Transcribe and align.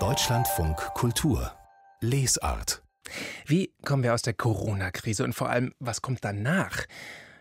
Deutschlandfunk 0.00 0.76
Kultur 0.94 1.52
Lesart 2.00 2.82
Wie 3.46 3.72
kommen 3.84 4.02
wir 4.02 4.14
aus 4.14 4.22
der 4.22 4.34
Corona-Krise 4.34 5.22
und 5.22 5.32
vor 5.32 5.48
allem, 5.48 5.72
was 5.78 6.02
kommt 6.02 6.24
danach? 6.24 6.86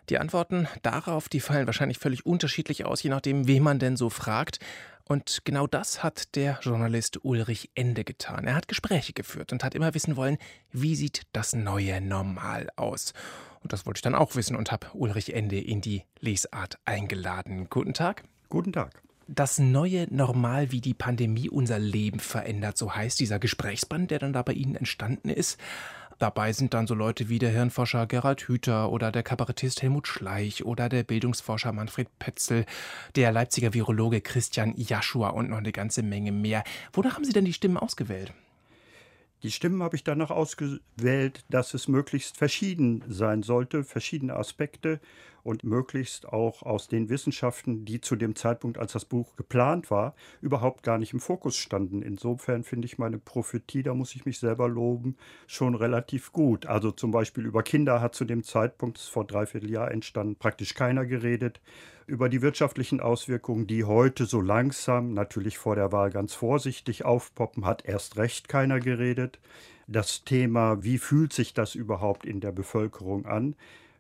Die 0.10 0.20
Antworten 0.20 0.68
darauf, 0.84 1.28
die 1.28 1.40
fallen 1.40 1.66
wahrscheinlich 1.66 1.98
völlig 1.98 2.28
unterschiedlich 2.28 2.86
aus, 2.86 3.02
je 3.02 3.10
nachdem, 3.10 3.48
wen 3.48 3.64
man 3.64 3.80
denn 3.80 3.98
so 3.98 4.12
fragt. 4.12 4.60
Und 5.06 5.40
genau 5.44 5.66
das 5.66 6.04
hat 6.04 6.36
der 6.36 6.60
Journalist 6.62 7.26
Ulrich 7.26 7.72
Ende 7.74 8.04
getan. 8.04 8.46
Er 8.46 8.54
hat 8.54 8.68
Gespräche 8.68 9.14
geführt 9.14 9.54
und 9.54 9.64
hat 9.64 9.74
immer 9.74 9.96
wissen 9.96 10.16
wollen, 10.18 10.38
wie 10.72 10.96
sieht 10.96 11.24
das 11.32 11.54
neue 11.56 12.00
Normal 12.00 12.70
aus. 12.76 13.14
Und 13.62 13.74
das 13.74 13.88
wollte 13.88 13.98
ich 13.98 14.04
dann 14.04 14.14
auch 14.14 14.36
wissen 14.36 14.56
und 14.56 14.72
habe 14.72 14.86
Ulrich 14.94 15.34
Ende 15.34 15.60
in 15.60 15.82
die 15.82 16.04
Lesart 16.20 16.78
eingeladen. 16.86 17.72
Guten 17.72 17.96
Tag. 17.96 18.24
Guten 18.50 18.72
Tag. 18.72 19.02
Das 19.36 19.58
neue 19.58 20.06
Normal, 20.14 20.72
wie 20.72 20.80
die 20.80 20.94
Pandemie 20.94 21.50
unser 21.50 21.80
Leben 21.80 22.20
verändert, 22.20 22.78
so 22.78 22.94
heißt 22.94 23.20
dieser 23.20 23.40
Gesprächsband, 23.40 24.12
der 24.12 24.20
dann 24.20 24.32
da 24.32 24.44
bei 24.44 24.54
Ihnen 24.54 24.76
entstanden 24.76 25.30
ist. 25.30 25.60
Dabei 26.20 26.54
sind 26.54 26.76
dann 26.76 26.86
so 26.86 26.94
Leute 26.94 27.30
wie 27.30 27.40
der 27.40 27.50
Hirnforscher 27.50 28.06
Gerald 28.06 28.42
Hüther 28.42 28.92
oder 28.92 29.12
der 29.12 29.24
Kabarettist 29.24 29.82
Helmut 29.82 30.08
Schleich 30.08 30.64
oder 30.66 30.88
der 30.88 31.02
Bildungsforscher 31.02 31.74
Manfred 31.74 32.08
Petzel, 32.20 32.68
der 33.16 33.32
Leipziger 33.32 33.74
Virologe 33.74 34.22
Christian 34.22 34.76
Jaschua 34.78 35.30
und 35.30 35.50
noch 35.50 35.58
eine 35.58 35.72
ganze 35.72 36.04
Menge 36.04 36.32
mehr. 36.32 36.64
Wonach 36.92 37.16
haben 37.16 37.26
Sie 37.26 37.34
denn 37.34 37.46
die 37.46 37.54
Stimmen 37.54 37.78
ausgewählt? 37.78 38.34
Die 39.44 39.52
Stimmen 39.52 39.84
habe 39.84 39.98
ich 39.98 40.06
danach 40.06 40.32
ausgewählt, 40.32 41.44
dass 41.50 41.74
es 41.74 41.90
möglichst 41.90 42.38
verschieden 42.38 43.04
sein 43.10 43.44
sollte, 43.44 43.84
verschiedene 43.84 44.38
Aspekte 44.38 45.02
und 45.44 45.66
möglichst 45.66 46.30
auch 46.30 46.64
aus 46.64 46.88
den 46.88 47.10
Wissenschaften, 47.10 47.84
die 47.84 48.00
zu 48.00 48.16
dem 48.16 48.36
Zeitpunkt, 48.36 48.78
als 48.78 48.94
das 48.94 49.04
Buch 49.04 49.36
geplant 49.36 49.92
war, 49.92 50.16
überhaupt 50.40 50.84
gar 50.84 50.98
nicht 50.98 51.12
im 51.12 51.20
Fokus 51.20 51.58
standen. 51.58 52.02
Insofern 52.02 52.64
finde 52.64 52.86
ich 52.86 52.98
meine 52.98 53.20
Prophetie, 53.20 53.84
da 53.84 53.94
muss 53.94 54.16
ich 54.16 54.26
mich 54.26 54.40
selber 54.40 54.70
loben, 54.70 55.18
schon 55.46 55.76
relativ 55.76 56.32
gut. 56.32 56.66
Also 56.66 56.92
zum 56.92 57.12
Beispiel 57.12 57.46
über 57.46 57.64
Kinder 57.64 58.00
hat 58.00 58.16
zu 58.16 58.24
dem 58.24 58.44
Zeitpunkt, 58.44 58.98
das 58.98 59.04
ist 59.04 59.12
vor 59.12 59.28
dreiviertel 59.28 59.70
Jahr 59.70 59.92
entstanden, 59.92 60.38
praktisch 60.38 60.74
keiner 60.74 61.06
geredet. 61.06 61.60
Über 62.06 62.28
die 62.30 62.42
wirtschaftlichen 62.42 63.00
Auswirkungen, 63.00 63.66
die 63.66 63.86
heute 63.86 64.26
so 64.26 64.42
langsam, 64.42 65.14
natürlich 65.14 65.58
vor 65.58 65.76
der 65.76 65.92
Wahl 65.92 66.10
ganz 66.10 66.34
vorsichtig 66.34 67.06
aufpoppen, 67.06 67.66
hat 67.66 67.86
erst 67.86 68.18
recht 68.18 68.50
keiner 68.50 68.80
geredet. 68.80 69.40
Das 69.88 70.24
Thema, 70.24 70.84
wie 70.84 70.98
fühlt 70.98 71.34
sich 71.34 71.54
das 71.54 71.76
überhaupt 71.76 72.26
in 72.26 72.40
der 72.42 72.52
Bevölkerung 72.52 73.26
an, 73.26 73.56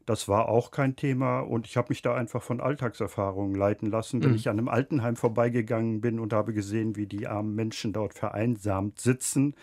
das 0.05 0.27
war 0.27 0.49
auch 0.49 0.71
kein 0.71 0.97
Thema 0.97 1.39
und 1.39 1.65
ich 1.65 1.77
habe 1.77 1.87
mich 1.89 2.01
da 2.01 2.13
einfach 2.13 2.43
von 2.43 2.59
Alltagserfahrungen 2.59 3.55
leiten 3.55 3.89
lassen. 3.89 4.21
Wenn 4.21 4.31
mhm. 4.31 4.35
ich 4.35 4.49
an 4.49 4.57
einem 4.57 4.67
Altenheim 4.67 5.15
vorbeigegangen 5.15 6.01
bin 6.01 6.19
und 6.19 6.33
habe 6.33 6.53
gesehen, 6.53 6.97
wie 6.97 7.05
die 7.05 7.27
armen 7.27 7.55
Menschen 7.55 7.93
dort 7.93 8.13
vereinsamt 8.13 8.99
sitzen, 8.99 9.55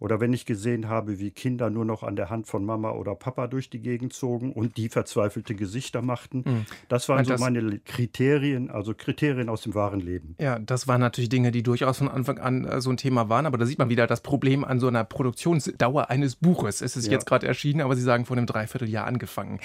oder 0.00 0.18
wenn 0.18 0.32
ich 0.32 0.46
gesehen 0.46 0.88
habe, 0.88 1.18
wie 1.18 1.30
Kinder 1.30 1.70
nur 1.70 1.84
noch 1.84 2.02
an 2.02 2.16
der 2.16 2.30
Hand 2.30 2.46
von 2.46 2.64
Mama 2.64 2.92
oder 2.92 3.14
Papa 3.14 3.46
durch 3.46 3.68
die 3.68 3.80
Gegend 3.80 4.14
zogen 4.14 4.52
und 4.52 4.78
die 4.78 4.88
verzweifelte 4.88 5.54
Gesichter 5.54 6.00
machten. 6.00 6.42
Mhm. 6.44 6.66
Das 6.88 7.08
waren 7.08 7.24
so 7.24 7.32
das, 7.32 7.40
meine 7.40 7.78
Kriterien, 7.80 8.70
also 8.70 8.94
Kriterien 8.94 9.50
aus 9.50 9.62
dem 9.62 9.74
wahren 9.74 10.00
Leben. 10.00 10.34
Ja, 10.40 10.58
das 10.58 10.88
waren 10.88 11.02
natürlich 11.02 11.28
Dinge, 11.28 11.50
die 11.50 11.62
durchaus 11.62 11.98
von 11.98 12.08
Anfang 12.08 12.38
an 12.38 12.64
äh, 12.64 12.80
so 12.80 12.90
ein 12.90 12.96
Thema 12.96 13.28
waren. 13.28 13.44
Aber 13.44 13.58
da 13.58 13.66
sieht 13.66 13.78
man 13.78 13.90
wieder 13.90 14.06
das 14.06 14.22
Problem 14.22 14.64
an 14.64 14.80
so 14.80 14.88
einer 14.88 15.04
Produktionsdauer 15.04 16.08
eines 16.08 16.36
Buches. 16.36 16.80
Es 16.80 16.96
ist 16.96 17.06
ja. 17.06 17.12
jetzt 17.12 17.26
gerade 17.26 17.46
erschienen, 17.46 17.82
aber 17.82 17.94
Sie 17.94 18.02
sagen 18.02 18.24
vor 18.24 18.36
einem 18.36 18.46
Dreivierteljahr 18.46 19.06
angefangen. 19.06 19.60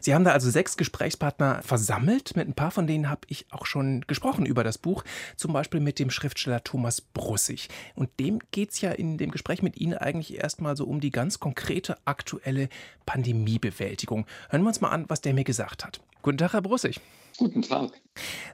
Sie 0.00 0.14
haben 0.14 0.24
da 0.24 0.32
also 0.32 0.50
sechs 0.50 0.76
Gesprächspartner 0.76 1.62
versammelt. 1.62 2.36
Mit 2.36 2.48
ein 2.48 2.54
paar 2.54 2.72
von 2.72 2.88
denen 2.88 3.08
habe 3.08 3.22
ich 3.28 3.46
auch 3.50 3.66
schon 3.66 4.02
gesprochen 4.08 4.46
über 4.46 4.64
das 4.64 4.78
Buch. 4.78 5.04
Zum 5.36 5.52
Beispiel 5.52 5.78
mit 5.78 6.00
dem 6.00 6.10
Schriftsteller 6.10 6.64
Thomas 6.64 7.00
Brussig. 7.00 7.68
Und 7.94 8.10
dem 8.18 8.40
geht 8.50 8.72
es 8.72 8.80
ja 8.80 8.90
in 8.90 9.16
dem 9.16 9.30
Gespräch 9.30 9.62
mit 9.62 9.75
Ihnen 9.76 9.94
eigentlich 9.94 10.34
erstmal 10.34 10.76
so 10.76 10.84
um 10.84 11.00
die 11.00 11.10
ganz 11.10 11.40
konkrete 11.40 11.96
aktuelle 12.04 12.68
Pandemiebewältigung. 13.04 14.26
Hören 14.50 14.62
wir 14.62 14.68
uns 14.68 14.80
mal 14.80 14.90
an, 14.90 15.04
was 15.08 15.20
der 15.20 15.34
mir 15.34 15.44
gesagt 15.44 15.84
hat. 15.84 16.00
Guten 16.22 16.38
Tag, 16.38 16.54
Herr 16.54 16.62
Brussig. 16.62 17.00
Guten 17.38 17.62
Tag. 17.62 18.00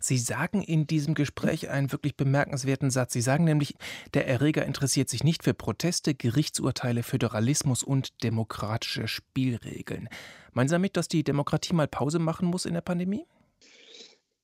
Sie 0.01 0.19
sagen 0.19 0.61
in 0.61 0.87
diesem 0.87 1.15
Gespräch 1.15 1.69
einen 1.69 1.93
wirklich 1.93 2.17
bemerkenswerten 2.17 2.91
Satz. 2.91 3.13
Sie 3.13 3.21
sagen 3.21 3.45
nämlich, 3.45 3.75
der 4.13 4.27
Erreger 4.27 4.67
interessiert 4.67 5.09
sich 5.09 5.23
nicht 5.23 5.45
für 5.45 5.55
Proteste, 5.55 6.15
Gerichtsurteile, 6.15 7.03
Föderalismus 7.03 7.83
und 7.83 8.25
demokratische 8.25 9.07
Spielregeln. 9.07 10.09
Meinen 10.53 10.69
Sie 10.69 10.75
damit, 10.75 10.97
dass 10.97 11.09
die 11.09 11.23
Demokratie 11.23 11.75
mal 11.75 11.87
Pause 11.87 12.19
machen 12.19 12.49
muss 12.49 12.67
in 12.67 12.75
der 12.75 12.81
Pandemie? 12.81 13.25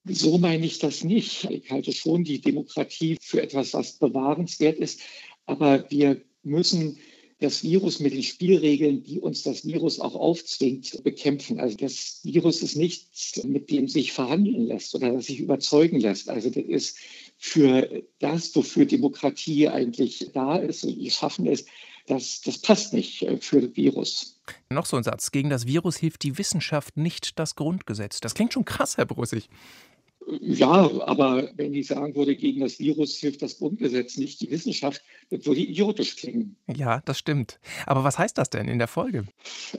So 0.04 0.38
meine 0.38 0.64
ich 0.64 0.78
das 0.78 1.04
nicht. 1.04 1.44
Ich 1.50 1.70
halte 1.70 1.92
schon 1.92 2.24
die 2.24 2.40
Demokratie 2.40 3.18
für 3.20 3.42
etwas, 3.42 3.74
was 3.74 3.98
bewahrenswert 3.98 4.78
ist. 4.78 5.00
Aber 5.46 5.90
wir 5.90 6.22
müssen 6.42 6.98
das 7.40 7.62
Virus 7.62 8.00
mit 8.00 8.14
den 8.14 8.22
Spielregeln, 8.22 9.04
die 9.04 9.20
uns 9.20 9.44
das 9.44 9.64
Virus 9.64 10.00
auch 10.00 10.16
aufzwingt, 10.16 11.02
bekämpfen. 11.04 11.60
Also 11.60 11.76
das 11.76 12.20
Virus 12.24 12.62
ist 12.62 12.74
nichts, 12.74 13.42
mit 13.44 13.70
dem 13.70 13.86
sich 13.86 14.12
verhandeln 14.12 14.66
lässt 14.66 14.94
oder 14.94 15.12
das 15.12 15.26
sich 15.26 15.38
überzeugen 15.38 16.00
lässt. 16.00 16.28
Also 16.28 16.50
das 16.50 16.64
ist 16.64 16.98
für 17.36 18.02
das, 18.18 18.54
wofür 18.56 18.86
Demokratie 18.86 19.68
eigentlich 19.68 20.30
da 20.34 20.56
ist 20.56 20.84
und 20.84 20.98
geschaffen 20.98 21.46
ist, 21.46 21.68
das, 22.08 22.40
das 22.40 22.58
passt 22.58 22.92
nicht 22.92 23.22
äh, 23.22 23.36
für 23.36 23.60
das 23.60 23.76
Virus. 23.76 24.40
Noch 24.70 24.86
so 24.86 24.96
ein 24.96 25.04
Satz. 25.04 25.30
Gegen 25.30 25.50
das 25.50 25.66
Virus 25.66 25.96
hilft 25.96 26.22
die 26.22 26.38
Wissenschaft 26.38 26.96
nicht 26.96 27.38
das 27.38 27.54
Grundgesetz. 27.54 28.20
Das 28.20 28.34
klingt 28.34 28.54
schon 28.54 28.64
krass, 28.64 28.96
Herr 28.96 29.06
Brussig. 29.06 29.48
Ja, 30.40 30.90
aber 31.02 31.50
wenn 31.56 31.74
ich 31.74 31.86
sagen 31.86 32.14
würde, 32.14 32.36
gegen 32.36 32.60
das 32.60 32.78
Virus 32.78 33.16
hilft 33.16 33.42
das 33.42 33.58
Grundgesetz 33.58 34.16
nicht 34.16 34.40
die 34.40 34.50
Wissenschaft, 34.50 35.02
das 35.30 35.46
würde 35.46 35.60
idiotisch 35.60 36.16
klingen. 36.16 36.56
Ja, 36.74 37.00
das 37.04 37.18
stimmt. 37.18 37.58
Aber 37.86 38.04
was 38.04 38.18
heißt 38.18 38.36
das 38.36 38.50
denn 38.50 38.68
in 38.68 38.78
der 38.78 38.88
Folge? 38.88 39.24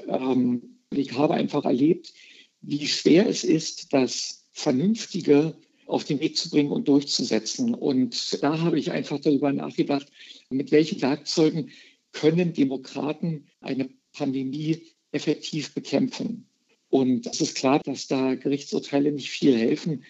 Ähm, 0.08 0.80
ich 0.92 1.14
habe 1.14 1.36
einfach 1.36 1.66
erlebt, 1.66 2.14
wie 2.62 2.88
schwer 2.88 3.28
es 3.28 3.44
ist, 3.44 3.94
das 3.94 4.46
Vernünftige 4.52 5.56
auf 5.86 6.04
den 6.04 6.20
Weg 6.20 6.38
zu 6.38 6.50
bringen 6.50 6.72
und 6.72 6.88
durchzusetzen. 6.88 7.74
Und 7.74 8.42
da 8.44 8.60
habe 8.60 8.80
ich 8.80 8.92
einfach 8.92 9.20
darüber 9.20 9.52
nachgedacht, 9.52 10.08
mit 10.50 10.72
welchen 10.72 11.02
Werkzeugen 11.02 11.72
können 12.12 12.54
Demokraten 12.54 13.48
eine 13.62 13.90
Pandemie 14.14 14.84
effektiv 15.12 15.74
bekämpfen. 15.74 16.48
Und 16.90 17.28
es 17.28 17.42
ist 17.42 17.56
klar, 17.56 17.80
dass 17.84 18.08
da 18.08 18.36
Gerichtsurteile 18.36 19.12
nicht 19.12 19.30
viel 19.30 19.58
helfen. 19.58 20.04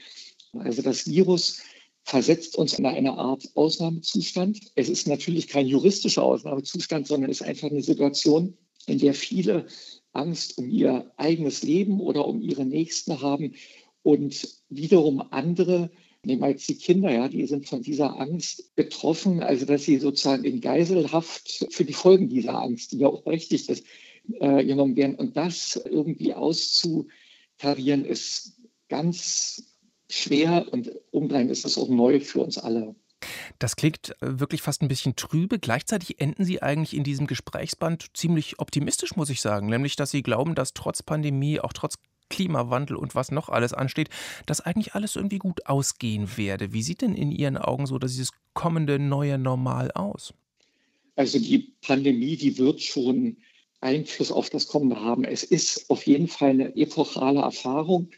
Also 0.54 0.82
das 0.82 1.08
Virus 1.08 1.62
versetzt 2.04 2.58
uns 2.58 2.74
in 2.80 2.86
eine 2.86 3.14
Art 3.14 3.44
Ausnahmezustand. 3.56 4.60
Es 4.76 4.90
ist 4.90 5.08
natürlich 5.08 5.48
kein 5.48 5.68
juristischer 5.68 6.24
Ausnahmezustand, 6.24 7.08
sondern 7.08 7.30
es 7.30 7.42
ist 7.42 7.48
einfach 7.48 7.70
eine 7.70 7.84
Situation, 7.84 8.58
in 8.88 8.98
der 8.98 9.14
viele 9.14 9.68
Angst 10.14 10.58
um 10.58 10.70
ihr 10.70 11.12
eigenes 11.18 11.62
Leben 11.62 12.00
oder 12.00 12.28
um 12.28 12.42
ihre 12.42 12.66
Nächsten 12.66 13.22
haben 13.22 13.54
und 14.02 14.48
wiederum 14.70 15.22
andere, 15.32 15.92
nehmen 16.24 16.42
wir 16.42 16.50
jetzt 16.50 16.68
die 16.68 16.78
Kinder, 16.78 17.12
ja, 17.12 17.28
die 17.28 17.46
sind 17.46 17.68
von 17.68 17.82
dieser 17.82 18.20
Angst 18.20 18.76
betroffen, 18.76 19.44
also 19.44 19.66
dass 19.66 19.84
sie 19.84 20.00
sozusagen 20.00 20.46
in 20.46 20.62
Geiselhaft 20.62 21.68
für 21.70 21.86
die 21.86 21.94
Folgen 21.94 22.30
dieser 22.30 22.60
Angst, 22.60 22.92
die 22.92 22.98
ja 22.98 23.08
auch 23.08 23.22
berechtigt 23.22 23.70
ist, 23.70 23.84
äh, 24.40 24.64
genommen 24.66 24.96
werden. 24.96 25.16
Und 25.16 25.38
das 25.38 25.80
irgendwie 25.90 26.34
auszutarieren, 26.34 28.06
ist 28.06 28.58
ganz 28.88 29.69
schwer 30.10 30.66
und 30.72 30.92
umdrehen 31.12 31.50
ist 31.50 31.66
es 31.66 31.78
auch 31.78 31.90
neu 31.90 32.20
für 32.20 32.42
uns 32.42 32.58
alle. 32.58 32.96
Das 33.60 33.76
klingt 33.76 34.12
äh, 34.22 34.40
wirklich 34.40 34.62
fast 34.62 34.82
ein 34.82 34.88
bisschen 34.88 35.16
trübe. 35.16 35.60
Gleichzeitig 35.60 36.20
enden 36.22 36.46
Sie 36.46 36.62
eigentlich 36.62 36.96
in 36.96 37.04
diesem 37.04 37.28
Gesprächsband 37.28 38.08
ziemlich 38.14 38.60
optimistisch, 38.60 39.16
muss 39.16 39.30
ich 39.30 39.42
sagen. 39.42 39.68
Nämlich, 39.68 39.96
dass 39.96 40.12
Sie 40.12 40.24
glauben, 40.24 40.56
dass 40.56 40.74
trotz 40.74 41.04
Pandemie, 41.04 41.60
auch 41.60 41.74
trotz 41.74 41.96
Klimawandel 42.30 42.96
und 42.96 43.16
was 43.16 43.32
noch 43.32 43.50
alles 43.50 43.74
ansteht, 43.74 44.10
dass 44.46 44.62
eigentlich 44.62 44.94
alles 44.94 45.16
irgendwie 45.16 45.40
gut 45.40 45.66
ausgehen 45.66 46.38
werde. 46.38 46.74
Wie 46.74 46.84
sieht 46.84 47.02
denn 47.02 47.16
in 47.16 47.32
Ihren 47.32 47.58
Augen 47.58 47.88
so 47.88 47.98
dieses 47.98 48.32
kommende 48.54 49.00
neue 49.00 49.38
Normal 49.38 49.92
aus? 49.92 50.34
Also 51.16 51.40
die 51.40 51.74
Pandemie, 51.82 52.38
die 52.38 52.58
wird 52.58 52.82
schon 52.82 53.38
Einfluss 53.82 54.32
auf 54.32 54.50
das 54.50 54.68
Kommende 54.68 55.00
haben. 55.02 55.24
Es 55.24 55.44
ist 55.44 55.90
auf 55.90 56.06
jeden 56.06 56.28
Fall 56.28 56.52
eine 56.52 56.76
epochale 56.76 57.42
Erfahrung 57.42 58.10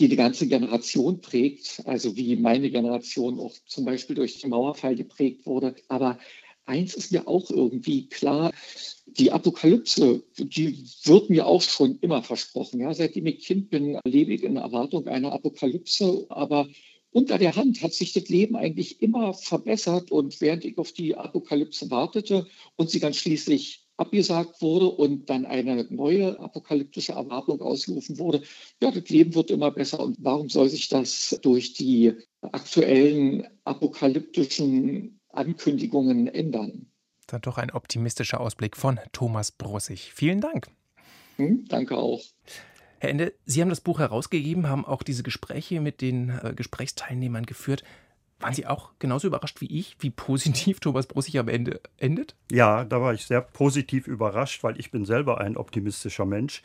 die 0.00 0.08
die 0.08 0.16
ganze 0.16 0.46
Generation 0.46 1.20
prägt, 1.20 1.82
also 1.84 2.16
wie 2.16 2.36
meine 2.36 2.70
Generation 2.70 3.40
auch 3.40 3.54
zum 3.66 3.84
Beispiel 3.84 4.16
durch 4.16 4.40
den 4.40 4.50
Mauerfall 4.50 4.94
geprägt 4.94 5.44
wurde. 5.46 5.74
Aber 5.88 6.18
eins 6.66 6.94
ist 6.94 7.10
mir 7.12 7.26
auch 7.26 7.50
irgendwie 7.50 8.08
klar, 8.08 8.52
die 9.06 9.32
Apokalypse, 9.32 10.22
die 10.36 10.84
wird 11.04 11.30
mir 11.30 11.46
auch 11.46 11.62
schon 11.62 11.98
immer 12.00 12.22
versprochen. 12.22 12.80
Ja, 12.80 12.94
seitdem 12.94 13.26
ich 13.26 13.40
Kind 13.40 13.70
bin, 13.70 13.98
lebe 14.04 14.32
ich 14.32 14.44
in 14.44 14.56
Erwartung 14.56 15.08
einer 15.08 15.32
Apokalypse, 15.32 16.26
aber 16.28 16.68
unter 17.10 17.38
der 17.38 17.56
Hand 17.56 17.82
hat 17.82 17.94
sich 17.94 18.12
das 18.12 18.28
Leben 18.28 18.54
eigentlich 18.54 19.02
immer 19.02 19.32
verbessert 19.32 20.12
und 20.12 20.40
während 20.40 20.64
ich 20.64 20.78
auf 20.78 20.92
die 20.92 21.16
Apokalypse 21.16 21.90
wartete 21.90 22.46
und 22.76 22.90
sie 22.90 23.00
dann 23.00 23.14
schließlich 23.14 23.87
abgesagt 23.98 24.62
wurde 24.62 24.86
und 24.86 25.28
dann 25.28 25.44
eine 25.44 25.86
neue 25.90 26.38
apokalyptische 26.38 27.12
Erwartung 27.12 27.60
ausgerufen 27.60 28.18
wurde, 28.18 28.42
ja, 28.80 28.90
das 28.90 29.08
Leben 29.08 29.34
wird 29.34 29.50
immer 29.50 29.70
besser 29.70 30.00
und 30.00 30.16
warum 30.20 30.48
soll 30.48 30.68
sich 30.68 30.88
das 30.88 31.38
durch 31.42 31.74
die 31.74 32.14
aktuellen 32.40 33.46
apokalyptischen 33.64 35.20
Ankündigungen 35.30 36.28
ändern? 36.28 36.86
Dann 37.26 37.42
doch 37.42 37.58
ein 37.58 37.70
optimistischer 37.70 38.40
Ausblick 38.40 38.76
von 38.76 38.98
Thomas 39.12 39.50
Brussig. 39.50 40.12
Vielen 40.14 40.40
Dank. 40.40 40.68
Hm, 41.36 41.66
danke 41.68 41.96
auch. 41.96 42.22
Herr 43.00 43.10
Ende, 43.10 43.34
Sie 43.44 43.60
haben 43.60 43.68
das 43.68 43.80
Buch 43.80 43.98
herausgegeben, 43.98 44.68
haben 44.68 44.84
auch 44.84 45.02
diese 45.02 45.22
Gespräche 45.22 45.80
mit 45.80 46.00
den 46.00 46.30
äh, 46.30 46.54
Gesprächsteilnehmern 46.54 47.46
geführt. 47.46 47.84
Waren 48.40 48.54
Sie 48.54 48.66
auch 48.66 48.92
genauso 48.98 49.26
überrascht 49.26 49.60
wie 49.60 49.78
ich, 49.78 49.96
wie 49.98 50.10
positiv 50.10 50.78
Thomas 50.80 51.06
Brussig 51.06 51.38
am 51.38 51.48
Ende 51.48 51.80
endet? 51.96 52.36
Ja, 52.52 52.84
da 52.84 53.00
war 53.00 53.12
ich 53.12 53.26
sehr 53.26 53.40
positiv 53.40 54.06
überrascht, 54.06 54.62
weil 54.62 54.78
ich 54.78 54.90
bin 54.90 55.04
selber 55.04 55.40
ein 55.40 55.56
optimistischer 55.56 56.24
Mensch. 56.24 56.62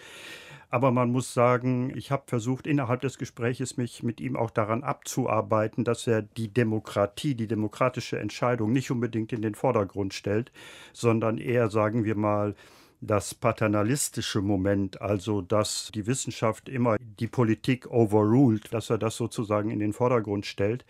Aber 0.69 0.91
man 0.91 1.11
muss 1.11 1.35
sagen, 1.35 1.93
ich 1.95 2.09
habe 2.09 2.23
versucht, 2.25 2.65
innerhalb 2.65 3.01
des 3.01 3.19
Gespräches 3.19 3.77
mich 3.77 4.01
mit 4.01 4.19
ihm 4.19 4.35
auch 4.35 4.49
daran 4.49 4.83
abzuarbeiten, 4.83 5.83
dass 5.83 6.07
er 6.07 6.23
die 6.23 6.51
Demokratie, 6.51 7.35
die 7.35 7.47
demokratische 7.47 8.17
Entscheidung 8.17 8.71
nicht 8.71 8.89
unbedingt 8.89 9.33
in 9.33 9.43
den 9.43 9.53
Vordergrund 9.53 10.15
stellt, 10.15 10.51
sondern 10.91 11.37
eher, 11.37 11.69
sagen 11.69 12.05
wir 12.05 12.15
mal, 12.15 12.55
das 13.01 13.35
paternalistische 13.35 14.41
Moment, 14.41 15.01
also 15.01 15.41
dass 15.41 15.91
die 15.93 16.07
Wissenschaft 16.07 16.69
immer 16.69 16.97
die 16.99 17.27
Politik 17.27 17.91
overruled, 17.91 18.73
dass 18.73 18.89
er 18.89 18.97
das 18.97 19.15
sozusagen 19.15 19.69
in 19.69 19.79
den 19.79 19.93
Vordergrund 19.93 20.45
stellt. 20.45 20.85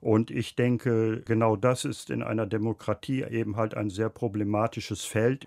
Und 0.00 0.30
ich 0.30 0.56
denke, 0.56 1.22
genau 1.24 1.56
das 1.56 1.84
ist 1.84 2.10
in 2.10 2.22
einer 2.22 2.46
Demokratie 2.46 3.24
eben 3.24 3.56
halt 3.56 3.74
ein 3.74 3.90
sehr 3.90 4.08
problematisches 4.08 5.04
Feld. 5.04 5.46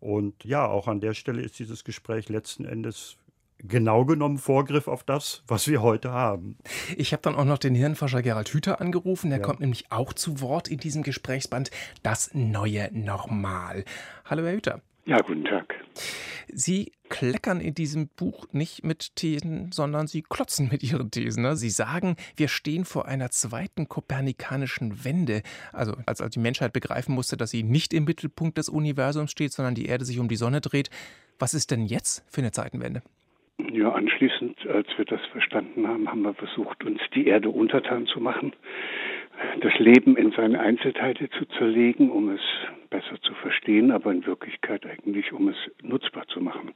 Und 0.00 0.44
ja, 0.44 0.66
auch 0.66 0.88
an 0.88 1.00
der 1.00 1.14
Stelle 1.14 1.42
ist 1.42 1.58
dieses 1.58 1.84
Gespräch 1.84 2.28
letzten 2.28 2.64
Endes 2.64 3.16
genau 3.58 4.04
genommen 4.04 4.38
Vorgriff 4.38 4.88
auf 4.88 5.02
das, 5.02 5.42
was 5.46 5.66
wir 5.68 5.82
heute 5.82 6.12
haben. 6.12 6.56
Ich 6.96 7.12
habe 7.12 7.22
dann 7.22 7.34
auch 7.34 7.44
noch 7.44 7.58
den 7.58 7.74
Hirnforscher 7.74 8.22
Gerald 8.22 8.48
Hüther 8.48 8.80
angerufen. 8.80 9.30
Der 9.30 9.40
ja. 9.40 9.44
kommt 9.44 9.60
nämlich 9.60 9.90
auch 9.90 10.12
zu 10.12 10.40
Wort 10.40 10.68
in 10.68 10.78
diesem 10.78 11.02
Gesprächsband. 11.02 11.70
Das 12.02 12.30
neue 12.34 12.90
Normal. 12.92 13.84
Hallo, 14.24 14.44
Herr 14.44 14.52
Hüther. 14.52 14.82
Ja, 15.06 15.18
guten 15.20 15.44
Tag. 15.44 15.72
Sie 16.48 16.90
kleckern 17.08 17.60
in 17.60 17.74
diesem 17.74 18.08
Buch 18.08 18.46
nicht 18.52 18.84
mit 18.84 19.14
Thesen, 19.14 19.70
sondern 19.70 20.08
Sie 20.08 20.22
klotzen 20.22 20.68
mit 20.70 20.82
Ihren 20.82 21.12
Thesen. 21.12 21.44
Ne? 21.44 21.54
Sie 21.54 21.70
sagen, 21.70 22.16
wir 22.36 22.48
stehen 22.48 22.84
vor 22.84 23.06
einer 23.06 23.30
zweiten 23.30 23.88
kopernikanischen 23.88 25.04
Wende. 25.04 25.42
Also 25.72 25.94
als 26.06 26.18
die 26.30 26.40
Menschheit 26.40 26.72
begreifen 26.72 27.14
musste, 27.14 27.36
dass 27.36 27.52
sie 27.52 27.62
nicht 27.62 27.94
im 27.94 28.04
Mittelpunkt 28.04 28.58
des 28.58 28.68
Universums 28.68 29.30
steht, 29.30 29.52
sondern 29.52 29.76
die 29.76 29.86
Erde 29.86 30.04
sich 30.04 30.18
um 30.18 30.26
die 30.26 30.34
Sonne 30.34 30.60
dreht. 30.60 30.90
Was 31.38 31.54
ist 31.54 31.70
denn 31.70 31.86
jetzt 31.86 32.24
für 32.28 32.40
eine 32.40 32.50
Zeitenwende? 32.50 33.02
Ja, 33.72 33.92
anschließend, 33.92 34.66
als 34.66 34.88
wir 34.96 35.04
das 35.04 35.20
verstanden 35.30 35.86
haben, 35.86 36.08
haben 36.08 36.22
wir 36.22 36.34
versucht, 36.34 36.82
uns 36.84 37.00
die 37.14 37.28
Erde 37.28 37.48
untertan 37.48 38.06
zu 38.06 38.18
machen 38.18 38.52
das 39.60 39.78
Leben 39.78 40.16
in 40.16 40.32
seine 40.32 40.60
Einzelteile 40.60 41.28
zu 41.30 41.44
zerlegen, 41.58 42.10
um 42.10 42.30
es 42.30 42.40
besser 42.90 43.20
zu 43.22 43.34
verstehen, 43.34 43.55
aber 43.90 44.12
in 44.12 44.24
Wirklichkeit 44.26 44.86
eigentlich, 44.86 45.32
um 45.32 45.48
es 45.48 45.56
nutzbar 45.82 46.26
zu 46.28 46.40
machen. 46.40 46.72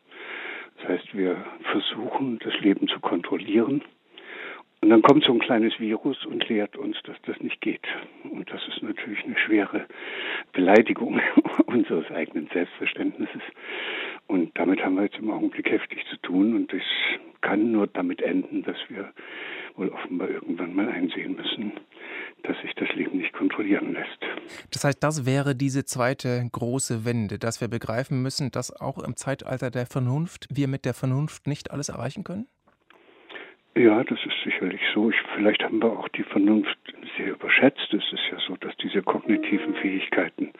Das 0.78 0.88
heißt, 0.88 1.16
wir 1.16 1.36
versuchen, 1.70 2.38
das 2.42 2.58
Leben 2.60 2.88
zu 2.88 2.98
kontrollieren. 3.00 3.82
Und 4.82 4.90
dann 4.90 5.02
kommt 5.02 5.24
so 5.24 5.32
ein 5.32 5.38
kleines 5.40 5.78
Virus 5.78 6.24
und 6.24 6.48
lehrt 6.48 6.76
uns, 6.76 6.96
dass 7.04 7.16
das 7.26 7.38
nicht 7.40 7.60
geht. 7.60 7.86
Und 8.24 8.50
das 8.50 8.66
ist 8.66 8.82
natürlich 8.82 9.22
eine 9.24 9.38
schwere 9.38 9.86
Beleidigung 10.52 11.20
unseres 11.66 12.10
eigenen 12.10 12.48
Selbstverständnisses. 12.52 13.42
Und 14.26 14.50
damit 14.58 14.82
haben 14.82 14.96
wir 14.96 15.04
jetzt 15.04 15.18
im 15.18 15.30
Augenblick 15.30 15.70
heftig 15.70 16.04
zu 16.08 16.16
tun. 16.22 16.56
Und 16.56 16.72
es 16.72 16.82
kann 17.42 17.70
nur 17.70 17.86
damit 17.86 18.22
enden, 18.22 18.62
dass 18.62 18.78
wir 18.88 19.12
wohl 19.76 19.90
offenbar 19.90 20.28
irgendwann 20.30 20.74
mal 20.74 20.88
einsehen 20.88 21.36
müssen, 21.36 21.72
dass 22.42 22.56
sich 22.62 22.74
das 22.74 22.88
Leben 22.94 23.18
nicht 23.18 23.32
kontrollieren 23.32 23.92
lässt. 23.92 24.18
Das 24.72 24.84
heißt, 24.84 25.02
das 25.02 25.26
wäre 25.26 25.54
diese 25.54 25.84
zweite 25.84 26.48
große 26.50 27.04
Wende, 27.04 27.38
dass 27.38 27.60
wir 27.60 27.68
begreifen 27.68 28.22
müssen, 28.22 28.50
dass 28.50 28.70
auch 28.80 28.98
im 29.02 29.16
Zeitalter 29.16 29.70
der 29.70 29.86
Vernunft 29.86 30.46
wir 30.50 30.68
mit 30.68 30.84
der 30.84 30.94
Vernunft 30.94 31.46
nicht 31.46 31.70
alles 31.70 31.88
erreichen 31.88 32.24
können? 32.24 32.46
Ja, 33.76 34.02
das 34.02 34.18
ist 34.26 34.34
sicherlich 34.44 34.80
so. 34.92 35.10
Ich, 35.10 35.16
vielleicht 35.36 35.62
haben 35.62 35.80
wir 35.80 35.92
auch 35.92 36.08
die 36.08 36.24
Vernunft 36.24 36.76
sehr 37.16 37.32
überschätzt. 37.32 37.92
Es 37.92 38.12
ist 38.12 38.26
ja 38.30 38.38
so, 38.46 38.56
dass 38.56 38.76
diese 38.78 39.00
kognitiven 39.02 39.74
Fähigkeiten 39.76 40.52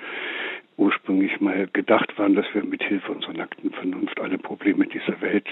ursprünglich 0.77 1.41
mal 1.41 1.69
gedacht 1.73 2.19
waren, 2.19 2.35
dass 2.35 2.47
wir 2.55 2.65
mit 2.65 2.83
Hilfe 2.83 3.13
unserer 3.13 3.35
nackten 3.35 3.71
Vernunft 3.71 4.19
alle 4.21 4.39
Probleme 4.39 4.87
dieser 4.87 5.21
Welt 5.21 5.47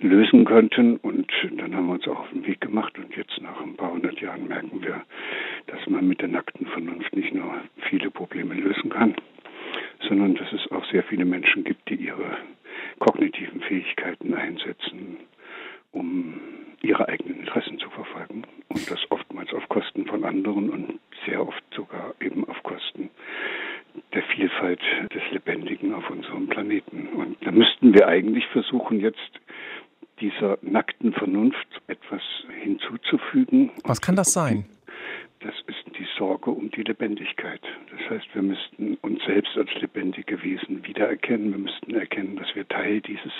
lösen 0.00 0.44
könnten. 0.44 0.96
Und 0.96 1.30
dann 1.56 1.74
haben 1.74 1.86
wir 1.86 1.94
uns 1.94 2.08
auch 2.08 2.20
auf 2.20 2.30
den 2.30 2.46
Weg 2.46 2.60
gemacht. 2.60 2.98
Und 2.98 3.14
jetzt 3.16 3.40
nach 3.42 3.60
ein 3.60 3.76
paar 3.76 3.92
hundert 3.92 4.20
Jahren 4.20 4.48
merken 4.48 4.82
wir, 4.82 5.02
dass 5.66 5.86
man 5.88 6.08
mit 6.08 6.20
der 6.20 6.28
nackten 6.28 6.66
Vernunft 6.66 7.14
nicht 7.14 7.34
nur 7.34 7.54
viele 7.90 8.10
Probleme 8.10 8.54
lösen 8.54 8.90
kann, 8.90 9.14
sondern 10.08 10.34
dass 10.34 10.52
es 10.52 10.70
auch 10.72 10.84
sehr 10.90 11.02
viele 11.04 11.24
Menschen 11.24 11.64
gibt, 11.64 11.88
die 11.88 11.96
ihre 11.96 12.38
kognitiven 12.98 13.60
Fähigkeiten 13.60 14.34
einsetzen, 14.34 15.18
um 15.92 16.40
ihre 16.82 17.08
eigenen 17.08 17.40
Interessen 17.40 17.78
zu 17.78 17.90
verfolgen. 17.90 18.44
Und 18.68 18.90
das 18.90 19.00
oftmals 19.10 19.52
auf 19.52 19.68
Kosten 19.68 20.06
von 20.06 20.24
anderen 20.24 20.70
und 20.70 21.00
sehr 21.24 21.46
oft 21.46 21.62
sogar 21.74 22.14
eben 22.20 22.48
auf 22.48 22.62
Kosten 22.62 23.10
der 24.12 24.22
Vielfalt 24.22 24.80
des 25.14 25.22
Lebendigen 25.30 25.94
auf 25.94 26.08
unserem 26.10 26.48
Planeten. 26.48 27.08
Und 27.08 27.36
da 27.44 27.50
müssten 27.50 27.94
wir 27.94 28.08
eigentlich 28.08 28.46
versuchen, 28.48 29.00
jetzt 29.00 29.40
dieser 30.20 30.58
nackten 30.62 31.12
Vernunft 31.12 31.68
etwas 31.88 32.22
hinzuzufügen. 32.62 33.70
Was 33.84 34.00
kann 34.00 34.16
das 34.16 34.32
sein? 34.32 34.64
Das 35.40 35.54
ist 35.66 35.98
die 35.98 36.06
Sorge 36.18 36.50
um 36.50 36.70
die 36.70 36.82
Lebendigkeit. 36.82 37.60
Das 37.90 38.10
heißt, 38.10 38.34
wir 38.34 38.42
müssten 38.42 38.94
uns 39.02 39.22
selbst 39.24 39.56
als 39.56 39.72
lebendige 39.80 40.42
Wesen 40.42 40.84
wiedererkennen. 40.86 41.52
Wir 41.52 41.58
müssten 41.58 41.94
erkennen, 41.94 42.36
dass 42.36 42.54
wir 42.54 42.66
Teil 42.66 43.00
dieses 43.02 43.32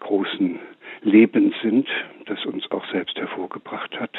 großen 0.00 0.58
Lebens 1.02 1.54
sind, 1.62 1.88
das 2.26 2.44
uns 2.44 2.68
auch 2.70 2.84
selbst 2.90 3.16
hervorgebracht 3.16 3.98
hat. 3.98 4.10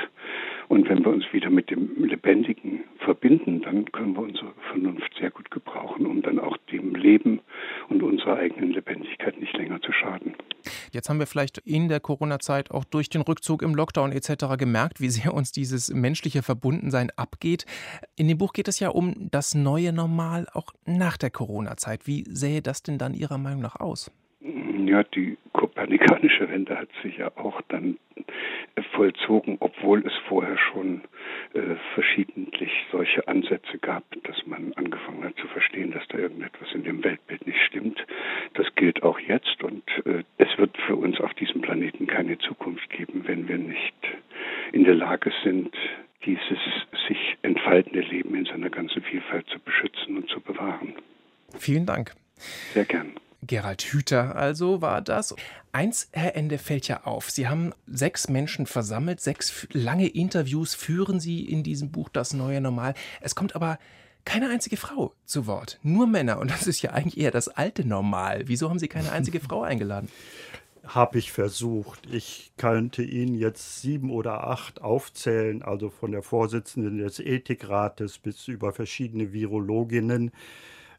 Und 0.69 0.89
wenn 0.89 1.03
wir 1.05 1.11
uns 1.11 1.25
wieder 1.31 1.49
mit 1.49 1.69
dem 1.69 2.03
Lebendigen 2.03 2.83
verbinden, 2.99 3.61
dann 3.61 3.89
können 3.91 4.15
wir 4.15 4.23
unsere 4.23 4.53
Vernunft 4.69 5.13
sehr 5.17 5.31
gut 5.31 5.49
gebrauchen, 5.49 6.05
um 6.05 6.21
dann 6.21 6.39
auch 6.39 6.57
dem 6.71 6.93
Leben 6.93 7.39
und 7.87 8.03
unserer 8.03 8.37
eigenen 8.37 8.71
Lebendigkeit 8.71 9.39
nicht 9.39 9.55
länger 9.55 9.81
zu 9.81 9.93
schaden. 9.93 10.35
Jetzt 10.91 11.09
haben 11.09 11.19
wir 11.19 11.27
vielleicht 11.27 11.59
in 11.59 11.87
der 11.87 12.01
Corona-Zeit 12.01 12.71
auch 12.71 12.83
durch 12.83 13.09
den 13.09 13.21
Rückzug 13.21 13.61
im 13.61 13.75
Lockdown 13.75 14.11
etc. 14.11 14.57
gemerkt, 14.57 14.99
wie 14.99 15.09
sehr 15.09 15.33
uns 15.33 15.53
dieses 15.53 15.93
menschliche 15.93 16.43
Verbundensein 16.43 17.11
abgeht. 17.15 17.65
In 18.17 18.27
dem 18.27 18.37
Buch 18.37 18.51
geht 18.51 18.67
es 18.67 18.79
ja 18.79 18.89
um 18.89 19.29
das 19.31 19.55
neue 19.55 19.93
Normal 19.93 20.47
auch 20.53 20.73
nach 20.85 21.17
der 21.17 21.29
Corona-Zeit. 21.29 22.07
Wie 22.07 22.23
sähe 22.27 22.61
das 22.61 22.83
denn 22.83 22.97
dann 22.97 23.13
Ihrer 23.13 23.37
Meinung 23.37 23.61
nach 23.61 23.77
aus? 23.77 24.11
Ja, 24.41 25.03
die 25.03 25.37
kopernikanische 25.53 26.49
Wende 26.49 26.77
hat 26.77 26.89
sich 27.03 27.17
ja 27.17 27.31
auch 27.37 27.61
dann 27.69 27.97
vollzogen, 28.83 29.57
obwohl 29.59 30.05
es 30.05 30.13
vorher 30.27 30.57
schon 30.57 31.01
äh, 31.53 31.75
verschiedentlich 31.93 32.71
solche 32.91 33.27
Ansätze 33.27 33.77
gab, 33.79 34.03
dass 34.23 34.45
man 34.45 34.73
angefangen 34.73 35.23
hat 35.23 35.35
zu 35.37 35.47
verstehen, 35.47 35.91
dass 35.91 36.07
da 36.09 36.17
irgendetwas 36.17 36.71
in 36.73 36.83
dem 36.83 37.03
Weltbild 37.03 37.45
nicht 37.45 37.59
stimmt. 37.67 38.05
Das 38.53 38.67
gilt 38.75 39.03
auch 39.03 39.19
jetzt 39.19 39.63
und 39.63 39.83
äh, 40.05 40.23
es 40.37 40.57
wird 40.57 40.77
für 40.85 40.95
uns 40.95 41.19
auf 41.19 41.33
diesem 41.35 41.61
Planeten 41.61 42.07
keine 42.07 42.37
Zukunft 42.39 42.89
geben, 42.89 43.23
wenn 43.25 43.47
wir 43.47 43.57
nicht 43.57 43.95
in 44.71 44.83
der 44.83 44.95
Lage 44.95 45.31
sind, 45.43 45.75
dieses 46.25 46.59
sich 47.07 47.37
entfaltende 47.41 48.01
Leben 48.01 48.35
in 48.35 48.45
seiner 48.45 48.69
ganzen 48.69 49.01
Vielfalt 49.01 49.47
zu 49.47 49.59
beschützen 49.59 50.17
und 50.17 50.29
zu 50.29 50.41
bewahren. 50.41 50.95
Vielen 51.57 51.85
Dank. 51.85 52.13
Sehr 52.73 52.85
gern. 52.85 53.13
Gerald 53.43 53.81
Hüther 53.83 54.35
also 54.35 54.81
war 54.81 55.01
das. 55.01 55.35
Eins, 55.71 56.09
Herr 56.11 56.35
Ende, 56.35 56.57
fällt 56.57 56.87
ja 56.87 57.03
auf. 57.03 57.29
Sie 57.29 57.47
haben 57.47 57.73
sechs 57.85 58.29
Menschen 58.29 58.65
versammelt, 58.65 59.21
sechs 59.21 59.67
lange 59.71 60.07
Interviews 60.07 60.73
führen 60.73 61.19
Sie 61.19 61.45
in 61.45 61.63
diesem 61.63 61.91
Buch 61.91 62.09
Das 62.09 62.33
neue 62.33 62.61
Normal. 62.61 62.95
Es 63.21 63.35
kommt 63.35 63.55
aber 63.55 63.77
keine 64.25 64.49
einzige 64.49 64.75
Frau 64.75 65.13
zu 65.23 65.47
Wort, 65.47 65.79
nur 65.83 66.07
Männer. 66.07 66.39
Und 66.39 66.51
das 66.51 66.67
ist 66.67 66.81
ja 66.81 66.91
eigentlich 66.91 67.17
eher 67.17 67.31
das 67.31 67.47
alte 67.47 67.87
Normal. 67.87 68.43
Wieso 68.47 68.69
haben 68.69 68.79
Sie 68.79 68.89
keine 68.89 69.11
einzige 69.11 69.39
Frau 69.39 69.61
eingeladen? 69.61 70.09
Habe 70.85 71.19
ich 71.19 71.31
versucht. 71.31 72.07
Ich 72.11 72.51
könnte 72.57 73.03
Ihnen 73.03 73.35
jetzt 73.35 73.81
sieben 73.81 74.09
oder 74.09 74.47
acht 74.47 74.81
aufzählen, 74.81 75.61
also 75.61 75.89
von 75.89 76.11
der 76.11 76.23
Vorsitzenden 76.23 76.97
des 76.97 77.19
Ethikrates 77.19 78.17
bis 78.17 78.47
über 78.47 78.73
verschiedene 78.73 79.31
Virologinnen. 79.31 80.31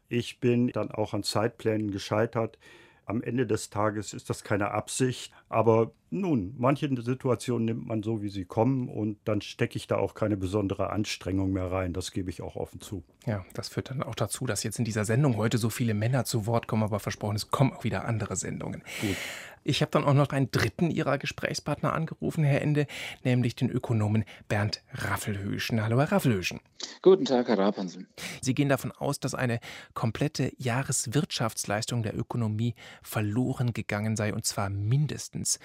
Ich 0.09 0.39
bin 0.39 0.69
dann 0.69 0.91
auch 0.91 1.13
an 1.13 1.23
Zeitplänen 1.23 1.91
gescheitert. 1.91 2.57
Am 3.05 3.21
Ende 3.23 3.47
des 3.47 3.69
Tages 3.69 4.13
ist 4.13 4.29
das 4.29 4.43
keine 4.43 4.71
Absicht, 4.71 5.31
aber 5.49 5.91
Nun, 6.11 6.55
manche 6.57 6.89
Situationen 7.01 7.65
nimmt 7.65 7.87
man 7.87 8.01
so, 8.01 8.21
wie 8.23 8.29
sie 8.29 8.45
kommen 8.45 8.89
und 8.89 9.17
dann 9.25 9.41
stecke 9.41 9.77
ich 9.77 9.85
da 9.85 9.97
auch 9.97 10.15
keine 10.15 10.37
besondere 10.37 10.89
Anstrengung 10.89 11.53
mehr 11.53 11.71
rein. 11.71 11.93
Das 11.93 12.11
gebe 12.11 12.31
ich 12.31 12.41
auch 12.41 12.55
offen 12.55 12.81
zu. 12.81 13.03
Ja, 13.27 13.45
das 13.53 13.69
führt 13.69 13.91
dann 13.91 14.01
auch 14.01 14.15
dazu, 14.15 14.47
dass 14.47 14.63
jetzt 14.63 14.79
in 14.79 14.85
dieser 14.85 15.05
Sendung 15.05 15.37
heute 15.37 15.59
so 15.59 15.69
viele 15.69 15.93
Männer 15.93 16.25
zu 16.25 16.47
Wort 16.47 16.67
kommen, 16.67 16.83
aber 16.83 16.99
versprochen, 16.99 17.35
es 17.35 17.51
kommen 17.51 17.73
auch 17.73 17.83
wieder 17.83 18.05
andere 18.05 18.35
Sendungen. 18.35 18.81
Gut. 19.01 19.15
Ich 19.63 19.81
habe 19.81 19.91
dann 19.91 20.05
auch 20.05 20.13
noch 20.13 20.29
einen 20.29 20.51
dritten 20.51 20.89
Ihrer 20.89 21.17
Gesprächspartner 21.17 21.93
angerufen, 21.93 22.43
Herr 22.43 22.61
Ende, 22.61 22.87
nämlich 23.23 23.55
den 23.55 23.69
Ökonomen 23.69 24.23
Bernd 24.47 24.81
Raffelhöschen. 24.93 25.83
Hallo, 25.83 25.99
Herr 25.99 26.11
Raffelhöschen. 26.11 26.61
Guten 27.01 27.25
Tag, 27.25 27.49
Herr 27.49 27.59
Rapansen. 27.59 28.07
Sie 28.41 28.55
gehen 28.55 28.69
davon 28.69 28.91
aus, 28.91 29.19
dass 29.19 29.35
eine 29.35 29.59
komplette 29.93 30.53
Jahreswirtschaftsleistung 30.57 32.03
der 32.03 32.17
Ökonomie 32.17 32.73
verloren 33.01 33.73
gegangen 33.73 34.15
sei, 34.15 34.33
und 34.33 34.45
zwar 34.45 34.69
mindestens. 34.69 35.59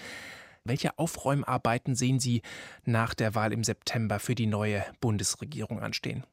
Welche 0.67 0.99
Aufräumarbeiten 0.99 1.95
sehen 1.95 2.19
Sie 2.19 2.41
nach 2.85 3.13
der 3.13 3.35
Wahl 3.35 3.53
im 3.53 3.65
September 3.65 4.19
für 4.19 4.35
die 4.35 4.47
neue 4.47 4.83
Bundesregierung 4.99 5.81
anstehen? 5.81 6.25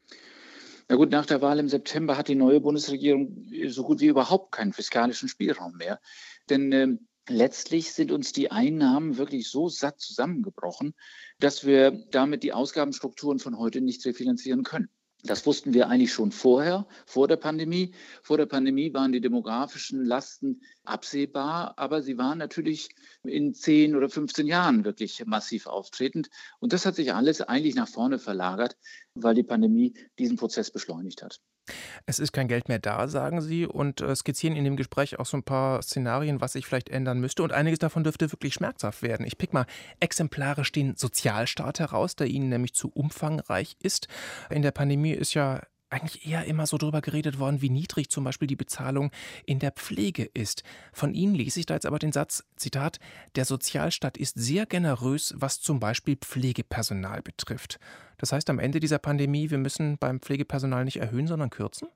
Na 0.88 0.96
gut, 0.96 1.12
nach 1.12 1.26
der 1.26 1.42
Wahl 1.42 1.60
im 1.60 1.68
September 1.68 2.18
hat 2.18 2.30
die 2.30 2.36
neue 2.36 2.62
Bundesregierung 2.62 3.52
so 3.68 3.84
gut 3.84 4.00
wie 4.00 4.08
überhaupt 4.08 4.54
keinen 4.54 4.72
fiskalischen 4.72 5.28
Spielraum 5.28 5.76
mehr. 5.76 6.00
Denn 6.50 6.72
äh, 6.72 6.88
letztlich 7.28 7.92
sind 7.92 8.14
uns 8.14 8.32
die 8.32 8.52
Einnahmen 8.52 9.18
wirklich 9.18 9.50
so 9.50 9.68
satt 9.68 10.00
zusammengebrochen, 10.00 10.94
dass 11.40 11.66
wir 11.66 11.92
damit 12.12 12.44
die 12.44 12.54
Ausgabenstrukturen 12.54 13.40
von 13.40 13.58
heute 13.58 13.82
nicht 13.82 14.06
refinanzieren 14.06 14.64
können. 14.64 14.90
Das 15.24 15.46
wussten 15.46 15.74
wir 15.74 15.88
eigentlich 15.88 16.14
schon 16.14 16.32
vorher, 16.32 16.88
vor 17.06 17.28
der 17.28 17.38
Pandemie. 17.38 17.94
Vor 18.24 18.38
der 18.38 18.48
Pandemie 18.48 18.94
waren 18.94 19.12
die 19.12 19.22
demografischen 19.22 20.04
Lasten 20.04 20.62
absehbar, 20.84 21.74
aber 21.78 22.02
sie 22.02 22.18
waren 22.18 22.40
natürlich 22.40 22.90
in 23.24 23.54
10 23.54 23.96
oder 23.96 24.10
15 24.10 24.48
Jahren 24.48 24.84
wirklich 24.84 25.24
massiv 25.26 25.68
auftretend. 25.68 26.30
Und 26.60 26.74
das 26.74 26.86
hat 26.86 26.96
sich 26.96 27.14
alles 27.14 27.42
eigentlich 27.42 27.76
nach 27.76 27.88
vorne 27.88 28.18
verlagert, 28.18 28.78
weil 29.14 29.36
die 29.36 29.44
Pandemie 29.44 29.94
diesen 30.18 30.38
Prozess 30.38 30.72
beschleunigt 30.72 31.22
hat. 31.22 31.40
Es 32.06 32.20
ist 32.20 32.32
kein 32.32 32.48
Geld 32.48 32.70
mehr 32.70 32.80
da, 32.80 33.08
sagen 33.08 33.42
Sie, 33.42 33.66
und 33.66 34.02
äh, 34.02 34.16
skizzieren 34.16 34.56
in 34.56 34.64
dem 34.64 34.76
Gespräch 34.76 35.20
auch 35.20 35.26
so 35.26 35.38
ein 35.38 35.44
paar 35.44 35.82
Szenarien, 35.82 36.42
was 36.42 36.54
sich 36.54 36.66
vielleicht 36.66 36.90
ändern 36.90 37.20
müsste. 37.20 37.44
Und 37.44 37.52
einiges 37.52 37.80
davon 37.80 38.04
dürfte 38.04 38.32
wirklich 38.32 38.54
schmerzhaft 38.54 39.02
werden. 39.02 39.26
Ich 39.26 39.38
pick 39.38 39.54
mal 39.54 39.66
exemplarisch 40.00 40.72
den 40.72 40.96
Sozialstaat 40.96 41.80
heraus, 41.80 42.16
der 42.16 42.28
Ihnen 42.28 42.50
nämlich 42.50 42.74
zu 42.74 42.90
umfangreich 42.90 43.76
ist. 43.82 44.08
In 44.50 44.62
der 44.62 44.72
Pandemie 44.72 45.14
ist 45.14 45.34
ja 45.34 45.62
eigentlich 45.92 46.26
eher 46.26 46.46
immer 46.46 46.66
so 46.66 46.78
drüber 46.78 47.02
geredet 47.02 47.40
worden, 47.40 47.62
wie 47.62 47.70
niedrig 47.70 48.10
zum 48.10 48.24
Beispiel 48.24 48.48
die 48.48 48.56
Bezahlung 48.56 49.12
in 49.46 49.60
der 49.60 49.72
Pflege 49.72 50.24
ist. 50.34 50.64
Von 50.94 51.14
Ihnen 51.14 51.36
lese 51.36 51.60
ich 51.60 51.66
da 51.66 51.74
jetzt 51.74 51.86
aber 51.86 52.00
den 52.00 52.12
Satz, 52.12 52.44
Zitat, 52.56 53.00
der 53.36 53.46
Sozialstaat 53.46 54.18
ist 54.18 54.40
sehr 54.40 54.66
generös, 54.66 55.34
was 55.38 55.62
zum 55.62 55.80
Beispiel 55.80 56.16
Pflegepersonal 56.16 57.22
betrifft. 57.22 57.80
Das 58.18 58.32
heißt 58.32 58.50
am 58.50 58.60
Ende 58.60 58.80
dieser 58.80 59.00
Pandemie, 59.00 59.50
wir 59.50 59.58
müssen 59.58 59.98
beim 59.98 60.20
Pflegepersonal 60.20 60.86
nicht 60.86 60.98
erhöhen, 60.98 61.28
sondern 61.28 61.50
kürzen? 61.50 61.90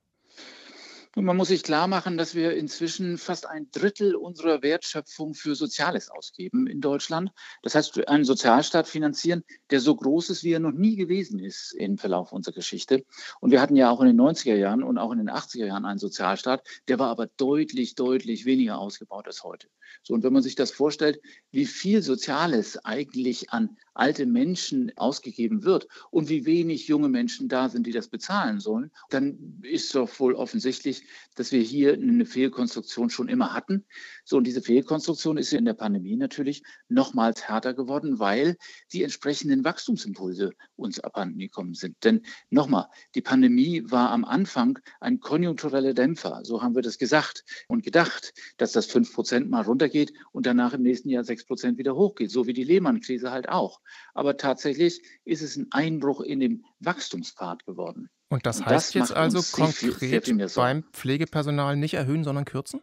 Und 1.17 1.23
man 1.23 1.37
muss 1.37 1.47
sich 1.47 1.63
klar 1.63 1.87
machen, 1.87 2.17
dass 2.17 2.35
wir 2.35 2.57
inzwischen 2.57 3.17
fast 3.17 3.47
ein 3.47 3.71
Drittel 3.71 4.15
unserer 4.15 4.61
Wertschöpfung 4.61 5.33
für 5.33 5.55
Soziales 5.55 6.11
ausgeben 6.11 6.67
in 6.67 6.81
Deutschland. 6.81 7.31
Das 7.63 7.73
heißt, 7.73 8.05
einen 8.09 8.25
Sozialstaat 8.25 8.85
finanzieren, 8.85 9.45
der 9.69 9.79
so 9.79 9.95
groß 9.95 10.29
ist, 10.29 10.43
wie 10.43 10.51
er 10.51 10.59
noch 10.59 10.73
nie 10.73 10.97
gewesen 10.97 11.39
ist 11.39 11.71
im 11.71 11.97
Verlauf 11.97 12.33
unserer 12.33 12.53
Geschichte. 12.53 13.05
Und 13.39 13.51
wir 13.51 13.61
hatten 13.61 13.77
ja 13.77 13.89
auch 13.89 14.01
in 14.01 14.07
den 14.07 14.19
90er 14.19 14.55
Jahren 14.55 14.83
und 14.83 14.97
auch 14.97 15.13
in 15.13 15.19
den 15.19 15.29
80er 15.29 15.65
Jahren 15.65 15.85
einen 15.85 15.99
Sozialstaat, 15.99 16.67
der 16.89 16.99
war 16.99 17.07
aber 17.07 17.27
deutlich, 17.37 17.95
deutlich 17.95 18.43
weniger 18.43 18.77
ausgebaut 18.77 19.27
als 19.27 19.41
heute. 19.45 19.69
So, 20.03 20.13
und 20.13 20.23
wenn 20.23 20.33
man 20.33 20.43
sich 20.43 20.55
das 20.55 20.71
vorstellt, 20.71 21.21
wie 21.51 21.65
viel 21.65 22.01
Soziales 22.01 22.83
eigentlich 22.83 23.51
an 23.51 23.77
alte 23.93 24.25
Menschen 24.25 24.91
ausgegeben 24.97 25.63
wird 25.63 25.87
und 26.11 26.27
wie 26.27 26.45
wenig 26.45 26.87
junge 26.87 27.07
Menschen 27.07 27.47
da 27.47 27.69
sind, 27.69 27.87
die 27.87 27.93
das 27.93 28.09
bezahlen 28.09 28.59
sollen, 28.59 28.91
dann 29.09 29.61
ist 29.63 29.95
doch 29.95 30.19
wohl 30.19 30.35
offensichtlich, 30.35 31.04
dass 31.35 31.51
wir 31.51 31.61
hier 31.61 31.93
eine 31.93 32.25
Fehlkonstruktion 32.25 33.09
schon 33.09 33.27
immer 33.27 33.53
hatten. 33.53 33.85
So, 34.23 34.37
und 34.37 34.45
diese 34.45 34.61
Fehlkonstruktion 34.61 35.37
ist 35.37 35.53
in 35.53 35.65
der 35.65 35.73
Pandemie 35.73 36.15
natürlich 36.15 36.63
nochmals 36.89 37.47
härter 37.47 37.73
geworden, 37.73 38.19
weil 38.19 38.57
die 38.91 39.03
entsprechenden 39.03 39.63
Wachstumsimpulse 39.63 40.51
uns 40.75 40.99
abhanden 40.99 41.39
gekommen 41.39 41.73
sind. 41.73 41.95
Denn 42.03 42.21
nochmal, 42.49 42.87
die 43.15 43.21
Pandemie 43.21 43.83
war 43.85 44.11
am 44.11 44.25
Anfang 44.25 44.79
ein 44.99 45.19
konjunktureller 45.19 45.93
Dämpfer. 45.93 46.41
So 46.43 46.61
haben 46.61 46.75
wir 46.75 46.81
das 46.81 46.97
gesagt 46.97 47.43
und 47.67 47.83
gedacht, 47.83 48.33
dass 48.57 48.71
das 48.71 48.85
5 48.87 49.13
Prozent 49.13 49.49
mal 49.49 49.61
runtergeht 49.61 50.13
und 50.31 50.45
danach 50.45 50.73
im 50.73 50.81
nächsten 50.81 51.09
Jahr 51.09 51.23
6 51.23 51.45
Prozent 51.45 51.77
wieder 51.77 51.95
hochgeht, 51.95 52.31
so 52.31 52.47
wie 52.47 52.53
die 52.53 52.63
Lehman-Krise 52.63 53.31
halt 53.31 53.49
auch. 53.49 53.81
Aber 54.13 54.37
tatsächlich 54.37 55.01
ist 55.23 55.41
es 55.41 55.55
ein 55.55 55.67
Einbruch 55.71 56.21
in 56.21 56.39
den 56.39 56.65
Wachstumspfad 56.85 57.65
geworden. 57.65 58.09
Und 58.29 58.45
das 58.45 58.65
heißt 58.65 58.89
das 58.89 58.93
jetzt 58.93 59.13
also 59.13 59.41
konkret 59.55 60.25
viel 60.25 60.47
beim 60.55 60.83
Pflegepersonal 60.91 61.75
nicht 61.75 61.93
erhöhen, 61.93 62.23
sondern 62.23 62.45
kürzen? 62.45 62.81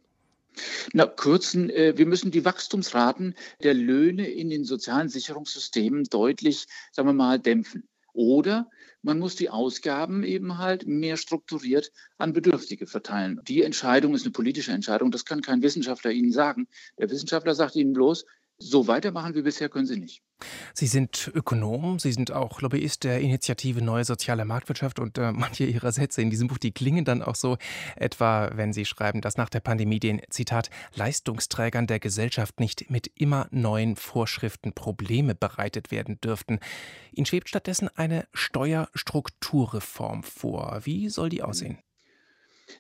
Na, 0.93 1.07
kürzen, 1.07 1.71
äh, 1.71 1.95
wir 1.97 2.07
müssen 2.07 2.31
die 2.31 2.45
Wachstumsraten 2.45 3.35
der 3.63 3.75
Löhne 3.75 4.29
in 4.29 4.51
den 4.51 4.65
sozialen 4.65 5.09
Sicherungssystemen 5.09 6.05
deutlich, 6.05 6.67
sagen 6.93 7.09
wir 7.09 7.15
mal, 7.15 7.39
dämpfen. 7.39 7.89
Oder 8.13 8.69
man 9.01 9.19
muss 9.19 9.35
die 9.35 9.49
Ausgaben 9.49 10.23
eben 10.23 10.59
halt 10.59 10.87
mehr 10.87 11.17
strukturiert 11.17 11.91
an 12.19 12.33
Bedürftige 12.33 12.87
verteilen. 12.87 13.41
Die 13.49 13.63
Entscheidung 13.63 14.15
ist 14.15 14.25
eine 14.25 14.33
politische 14.33 14.73
Entscheidung. 14.73 15.11
Das 15.11 15.25
kann 15.25 15.41
kein 15.41 15.63
Wissenschaftler 15.63 16.11
Ihnen 16.11 16.33
sagen. 16.33 16.69
Der 16.99 17.11
Wissenschaftler 17.11 17.55
sagt 17.55 17.75
Ihnen 17.75 17.95
bloß, 17.95 18.27
so 18.63 18.87
weitermachen 18.87 19.35
wie 19.35 19.43
bisher 19.43 19.69
können 19.69 19.87
Sie 19.87 19.99
nicht. 19.99 20.23
Sie 20.75 20.87
sind 20.87 21.31
Ökonom, 21.35 21.99
Sie 21.99 22.13
sind 22.13 22.33
auch 22.33 22.61
Lobbyist 22.61 23.05
der 23.05 23.21
Initiative 23.21 23.83
Neue 23.83 24.05
Soziale 24.05 24.45
Marktwirtschaft 24.45 24.99
und 24.99 25.19
äh, 25.19 25.33
manche 25.33 25.65
Ihrer 25.65 25.93
Sätze 25.93 26.23
in 26.23 26.31
diesem 26.31 26.49
Buch, 26.49 26.59
die 26.59 26.73
klingen 26.73 27.05
dann 27.05 27.23
auch 27.23 27.35
so, 27.35 27.59
etwa 27.97 28.51
wenn 28.55 28.73
Sie 28.73 28.85
schreiben, 28.85 29.21
dass 29.21 29.37
nach 29.37 29.49
der 29.49 29.61
Pandemie 29.61 30.01
den, 30.01 30.21
Zitat, 30.31 30.71
Leistungsträgern 30.95 31.87
der 31.87 32.01
Gesellschaft 32.01 32.61
nicht 32.61 32.91
mit 32.91 33.11
immer 33.15 33.47
neuen 33.51 33.97
Vorschriften 33.97 34.73
Probleme 34.73 35.35
bereitet 35.35 35.91
werden 35.91 36.21
dürften. 36.21 36.59
Ihnen 37.13 37.27
schwebt 37.27 37.49
stattdessen 37.49 37.89
eine 37.95 38.27
Steuerstrukturreform 38.33 40.23
vor. 40.23 40.81
Wie 40.85 41.09
soll 41.09 41.29
die 41.29 41.43
aussehen? 41.43 41.79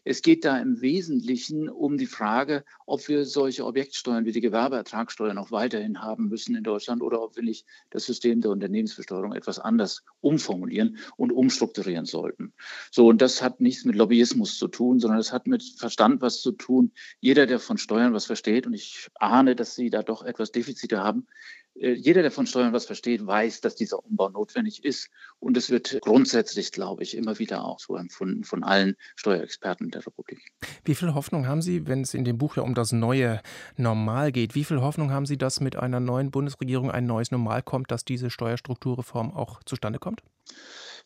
Es 0.04 0.22
geht 0.22 0.44
da 0.44 0.58
im 0.58 0.80
Wesentlichen 0.80 1.68
um 1.68 1.98
die 1.98 2.06
Frage, 2.06 2.64
ob 2.86 3.08
wir 3.08 3.24
solche 3.24 3.64
Objektsteuern 3.64 4.24
wie 4.24 4.32
die 4.32 4.40
Gewerbeertragssteuer 4.40 5.34
noch 5.34 5.50
weiterhin 5.50 6.00
haben 6.00 6.28
müssen 6.28 6.56
in 6.56 6.64
Deutschland 6.64 7.02
oder 7.02 7.22
ob 7.22 7.36
wir 7.36 7.42
nicht 7.42 7.66
das 7.90 8.04
System 8.04 8.40
der 8.40 8.50
Unternehmensbesteuerung 8.50 9.32
etwas 9.32 9.58
anders 9.58 10.04
umformulieren 10.20 10.98
und 11.16 11.32
umstrukturieren 11.32 12.06
sollten. 12.06 12.52
So, 12.90 13.08
und 13.08 13.22
das 13.22 13.42
hat 13.42 13.60
nichts 13.60 13.84
mit 13.84 13.96
Lobbyismus 13.96 14.58
zu 14.58 14.68
tun, 14.68 14.98
sondern 15.00 15.18
es 15.18 15.32
hat 15.32 15.46
mit 15.46 15.62
Verstand 15.62 16.20
was 16.20 16.40
zu 16.40 16.52
tun. 16.52 16.92
Jeder, 17.20 17.46
der 17.46 17.58
von 17.58 17.78
Steuern 17.78 18.12
was 18.12 18.26
versteht, 18.26 18.66
und 18.66 18.74
ich 18.74 19.08
ahne, 19.14 19.56
dass 19.56 19.74
Sie 19.74 19.90
da 19.90 20.02
doch 20.02 20.22
etwas 20.22 20.52
Defizite 20.52 21.00
haben, 21.00 21.26
jeder, 21.74 22.22
der 22.22 22.30
von 22.30 22.46
Steuern 22.46 22.72
was 22.72 22.84
versteht, 22.84 23.26
weiß, 23.26 23.60
dass 23.62 23.74
dieser 23.74 24.04
Umbau 24.04 24.28
notwendig 24.28 24.84
ist. 24.84 25.08
Und 25.38 25.56
es 25.56 25.70
wird 25.70 25.98
grundsätzlich, 26.02 26.70
glaube 26.70 27.02
ich, 27.02 27.16
immer 27.16 27.38
wieder 27.38 27.64
auch 27.64 27.80
so 27.80 27.96
empfunden 27.96 28.44
von 28.44 28.62
allen 28.62 28.96
Steuerexperten 29.16 29.90
der 29.90 30.06
Republik. 30.06 30.52
Wie 30.84 30.94
viel 30.94 31.14
Hoffnung 31.14 31.46
haben 31.46 31.62
Sie, 31.62 31.86
wenn 31.86 32.02
es 32.02 32.14
in 32.14 32.24
dem 32.24 32.38
Buch 32.38 32.56
ja 32.56 32.62
um 32.62 32.74
das 32.74 32.92
neue 32.92 33.40
Normal 33.76 34.32
geht, 34.32 34.54
wie 34.54 34.64
viel 34.64 34.80
Hoffnung 34.80 35.10
haben 35.10 35.26
Sie, 35.26 35.38
dass 35.38 35.60
mit 35.60 35.76
einer 35.76 36.00
neuen 36.00 36.30
Bundesregierung 36.30 36.90
ein 36.90 37.06
neues 37.06 37.30
Normal 37.30 37.62
kommt, 37.62 37.90
dass 37.90 38.04
diese 38.04 38.30
Steuerstrukturreform 38.30 39.32
auch 39.32 39.62
zustande 39.64 39.98
kommt? 39.98 40.22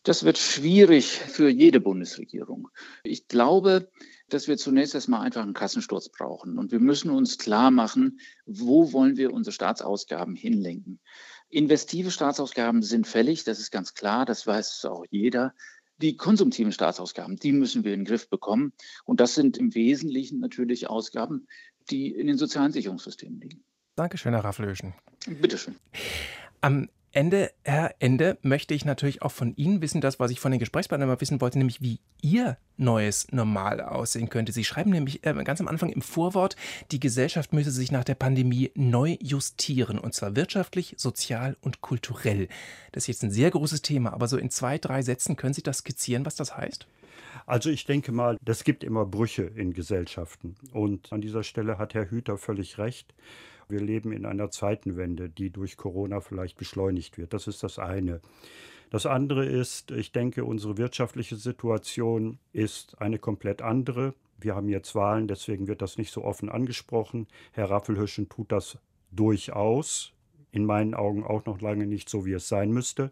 Das 0.03 0.23
wird 0.23 0.37
schwierig 0.37 1.07
für 1.07 1.49
jede 1.49 1.79
Bundesregierung. 1.79 2.69
Ich 3.03 3.27
glaube, 3.27 3.89
dass 4.29 4.47
wir 4.47 4.57
zunächst 4.57 4.93
erstmal 4.93 5.21
einfach 5.21 5.41
einen 5.41 5.53
Kassensturz 5.53 6.09
brauchen. 6.09 6.57
Und 6.57 6.71
wir 6.71 6.79
müssen 6.79 7.11
uns 7.11 7.37
klar 7.37 7.71
machen, 7.71 8.19
wo 8.45 8.91
wollen 8.91 9.17
wir 9.17 9.33
unsere 9.33 9.53
Staatsausgaben 9.53 10.35
hinlenken. 10.35 10.99
Investive 11.49 12.11
Staatsausgaben 12.11 12.81
sind 12.81 13.07
fällig, 13.07 13.45
das 13.45 13.59
ist 13.59 13.71
ganz 13.71 13.93
klar, 13.93 14.25
das 14.25 14.45
weiß 14.45 14.85
auch 14.85 15.05
jeder. 15.09 15.53
Die 15.99 16.17
konsumtiven 16.17 16.71
Staatsausgaben, 16.71 17.37
die 17.37 17.53
müssen 17.53 17.83
wir 17.83 17.93
in 17.93 18.01
den 18.01 18.05
Griff 18.05 18.29
bekommen. 18.29 18.73
Und 19.05 19.19
das 19.19 19.33
sind 19.33 19.57
im 19.57 19.73
Wesentlichen 19.73 20.39
natürlich 20.39 20.89
Ausgaben, 20.89 21.47
die 21.89 22.11
in 22.11 22.27
den 22.27 22.37
sozialen 22.37 22.71
Sicherungssystemen 22.71 23.39
liegen. 23.39 23.63
Dankeschön, 23.95 24.33
Herr 24.33 24.43
Raffelöschen. 24.43 24.93
Bitteschön. 25.25 25.75
Am 26.61 26.89
Ende, 27.17 27.51
Herr 27.63 27.95
Ende, 27.97 28.37
möchte 28.43 28.75
ich 28.75 28.85
natürlich 28.85 29.23
auch 29.23 29.31
von 29.31 29.55
Ihnen 29.55 29.81
wissen, 29.81 30.01
das, 30.01 30.19
was 30.19 30.29
ich 30.29 30.39
von 30.39 30.51
den 30.51 30.59
Gesprächspartnern 30.59 31.09
mal 31.09 31.19
wissen 31.19 31.41
wollte, 31.41 31.57
nämlich 31.57 31.81
wie 31.81 31.99
Ihr 32.21 32.57
neues 32.77 33.31
Normal 33.31 33.81
aussehen 33.81 34.29
könnte. 34.29 34.51
Sie 34.51 34.63
schreiben 34.63 34.91
nämlich 34.91 35.25
äh, 35.25 35.33
ganz 35.43 35.59
am 35.59 35.67
Anfang 35.67 35.89
im 35.89 36.03
Vorwort, 36.03 36.55
die 36.91 36.99
Gesellschaft 36.99 37.53
müsse 37.53 37.71
sich 37.71 37.91
nach 37.91 38.03
der 38.03 38.13
Pandemie 38.13 38.69
neu 38.75 39.17
justieren, 39.19 39.97
und 39.97 40.13
zwar 40.13 40.35
wirtschaftlich, 40.35 40.93
sozial 40.97 41.57
und 41.59 41.81
kulturell. 41.81 42.49
Das 42.91 43.05
ist 43.05 43.07
jetzt 43.07 43.23
ein 43.23 43.31
sehr 43.31 43.49
großes 43.49 43.81
Thema, 43.81 44.13
aber 44.13 44.27
so 44.27 44.37
in 44.37 44.51
zwei, 44.51 44.77
drei 44.77 45.01
Sätzen 45.01 45.35
können 45.37 45.55
Sie 45.55 45.63
das 45.63 45.79
skizzieren, 45.79 46.23
was 46.23 46.35
das 46.35 46.55
heißt? 46.55 46.85
Also 47.47 47.71
ich 47.71 47.85
denke 47.85 48.11
mal, 48.11 48.37
es 48.45 48.63
gibt 48.63 48.83
immer 48.83 49.07
Brüche 49.07 49.41
in 49.41 49.73
Gesellschaften. 49.73 50.55
Und 50.71 51.11
an 51.11 51.21
dieser 51.21 51.41
Stelle 51.41 51.79
hat 51.79 51.95
Herr 51.95 52.11
Hüter 52.11 52.37
völlig 52.37 52.77
recht. 52.77 53.15
Wir 53.69 53.81
leben 53.81 54.11
in 54.11 54.25
einer 54.25 54.49
Zeitenwende, 54.49 55.29
die 55.29 55.49
durch 55.49 55.77
Corona 55.77 56.21
vielleicht 56.21 56.57
beschleunigt 56.57 57.17
wird. 57.17 57.33
Das 57.33 57.47
ist 57.47 57.63
das 57.63 57.79
eine. 57.79 58.21
Das 58.89 59.05
andere 59.05 59.45
ist, 59.45 59.91
ich 59.91 60.11
denke, 60.11 60.45
unsere 60.45 60.77
wirtschaftliche 60.77 61.35
Situation 61.35 62.39
ist 62.53 63.01
eine 63.01 63.19
komplett 63.19 63.61
andere. 63.61 64.13
Wir 64.39 64.55
haben 64.55 64.69
jetzt 64.69 64.95
Wahlen, 64.95 65.27
deswegen 65.27 65.67
wird 65.67 65.81
das 65.81 65.97
nicht 65.97 66.11
so 66.11 66.23
offen 66.23 66.49
angesprochen. 66.49 67.27
Herr 67.51 67.69
Raffelhüschen 67.69 68.29
tut 68.29 68.51
das 68.51 68.77
durchaus. 69.11 70.13
In 70.51 70.65
meinen 70.65 70.93
Augen 70.93 71.25
auch 71.25 71.45
noch 71.45 71.59
lange 71.59 71.85
nicht 71.85 72.07
so, 72.07 72.25
wie 72.25 72.33
es 72.33 72.47
sein 72.47 72.71
müsste. 72.71 73.11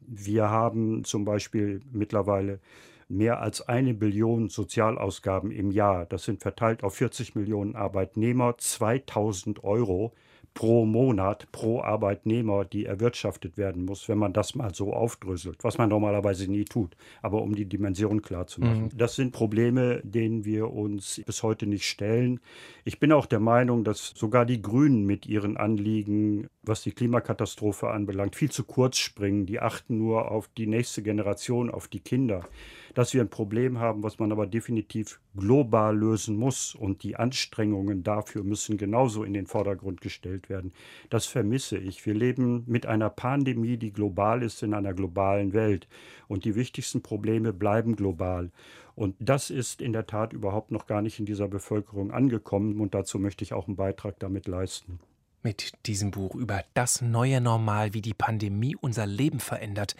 Wir 0.00 0.48
haben 0.48 1.04
zum 1.04 1.24
Beispiel 1.24 1.80
mittlerweile 1.92 2.60
mehr 3.08 3.40
als 3.40 3.66
eine 3.68 3.94
Billion 3.94 4.48
Sozialausgaben 4.48 5.50
im 5.50 5.70
Jahr. 5.70 6.06
Das 6.06 6.24
sind 6.24 6.40
verteilt 6.42 6.82
auf 6.82 6.94
40 6.94 7.34
Millionen 7.34 7.76
Arbeitnehmer, 7.76 8.56
2000 8.58 9.64
Euro 9.64 10.12
pro 10.54 10.86
Monat, 10.86 11.50
pro 11.50 11.80
Arbeitnehmer, 11.82 12.64
die 12.64 12.86
erwirtschaftet 12.86 13.58
werden 13.58 13.84
muss, 13.84 14.08
wenn 14.08 14.18
man 14.18 14.32
das 14.32 14.54
mal 14.54 14.72
so 14.72 14.92
aufdröselt, 14.92 15.64
was 15.64 15.78
man 15.78 15.88
normalerweise 15.88 16.50
nie 16.50 16.64
tut, 16.64 16.96
aber 17.22 17.42
um 17.42 17.54
die 17.54 17.66
Dimension 17.66 18.22
klar 18.22 18.46
zu 18.46 18.60
machen. 18.60 18.84
Mhm. 18.84 18.96
Das 18.96 19.16
sind 19.16 19.32
Probleme, 19.32 20.00
denen 20.04 20.44
wir 20.44 20.72
uns 20.72 21.20
bis 21.26 21.42
heute 21.42 21.66
nicht 21.66 21.86
stellen. 21.86 22.40
Ich 22.84 23.00
bin 23.00 23.12
auch 23.12 23.26
der 23.26 23.40
Meinung, 23.40 23.82
dass 23.82 24.12
sogar 24.14 24.46
die 24.46 24.62
Grünen 24.62 25.04
mit 25.04 25.26
ihren 25.26 25.56
Anliegen, 25.56 26.48
was 26.62 26.82
die 26.82 26.92
Klimakatastrophe 26.92 27.88
anbelangt, 27.88 28.36
viel 28.36 28.50
zu 28.50 28.64
kurz 28.64 28.98
springen. 28.98 29.46
Die 29.46 29.60
achten 29.60 29.98
nur 29.98 30.30
auf 30.30 30.48
die 30.56 30.68
nächste 30.68 31.02
Generation, 31.02 31.68
auf 31.68 31.88
die 31.88 32.00
Kinder 32.00 32.46
dass 32.94 33.12
wir 33.12 33.20
ein 33.20 33.28
Problem 33.28 33.78
haben, 33.78 34.02
was 34.02 34.18
man 34.18 34.32
aber 34.32 34.46
definitiv 34.46 35.20
global 35.36 35.96
lösen 35.96 36.36
muss. 36.36 36.74
Und 36.74 37.02
die 37.02 37.16
Anstrengungen 37.16 38.02
dafür 38.02 38.44
müssen 38.44 38.78
genauso 38.78 39.24
in 39.24 39.34
den 39.34 39.46
Vordergrund 39.46 40.00
gestellt 40.00 40.43
werden. 40.48 40.72
Das 41.10 41.26
vermisse 41.26 41.78
ich. 41.78 42.04
Wir 42.06 42.14
leben 42.14 42.64
mit 42.66 42.86
einer 42.86 43.10
Pandemie, 43.10 43.76
die 43.76 43.92
global 43.92 44.42
ist, 44.42 44.62
in 44.62 44.74
einer 44.74 44.94
globalen 44.94 45.52
Welt. 45.52 45.88
Und 46.28 46.44
die 46.44 46.54
wichtigsten 46.54 47.02
Probleme 47.02 47.52
bleiben 47.52 47.96
global. 47.96 48.50
Und 48.94 49.16
das 49.18 49.50
ist 49.50 49.80
in 49.80 49.92
der 49.92 50.06
Tat 50.06 50.32
überhaupt 50.32 50.70
noch 50.70 50.86
gar 50.86 51.02
nicht 51.02 51.18
in 51.18 51.26
dieser 51.26 51.48
Bevölkerung 51.48 52.10
angekommen. 52.10 52.80
Und 52.80 52.94
dazu 52.94 53.18
möchte 53.18 53.44
ich 53.44 53.52
auch 53.52 53.66
einen 53.66 53.76
Beitrag 53.76 54.18
damit 54.18 54.46
leisten. 54.46 55.00
Mit 55.42 55.72
diesem 55.86 56.10
Buch 56.10 56.34
über 56.36 56.64
das 56.72 57.02
neue 57.02 57.40
Normal, 57.40 57.92
wie 57.92 58.00
die 58.00 58.14
Pandemie 58.14 58.76
unser 58.80 59.04
Leben 59.04 59.40
verändert, 59.40 59.94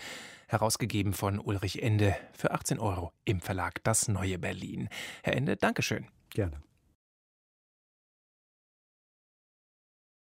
herausgegeben 0.49 1.13
von 1.13 1.39
Ulrich 1.39 1.83
Ende 1.83 2.17
für 2.33 2.53
18 2.53 2.79
Euro 2.79 3.13
im 3.25 3.41
Verlag 3.41 3.83
Das 3.85 4.09
Neue 4.09 4.39
Berlin. 4.39 4.89
Herr 5.23 5.37
Ende, 5.37 5.57
Dankeschön. 5.57 6.07
Gerne. 6.31 6.63